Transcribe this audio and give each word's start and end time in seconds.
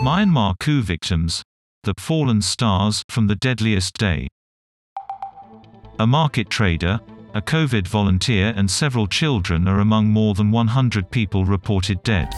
Myanmar 0.00 0.58
coup 0.58 0.80
victims. 0.80 1.42
The 1.82 1.92
fallen 1.98 2.40
stars 2.40 3.04
from 3.10 3.26
the 3.26 3.36
deadliest 3.36 3.98
day. 3.98 4.28
A 5.98 6.06
market 6.06 6.48
trader, 6.48 7.00
a 7.34 7.42
COVID 7.42 7.86
volunteer 7.86 8.54
and 8.56 8.70
several 8.70 9.06
children 9.06 9.68
are 9.68 9.80
among 9.80 10.08
more 10.08 10.32
than 10.32 10.50
100 10.50 11.10
people 11.10 11.44
reported 11.44 12.02
dead. 12.02 12.32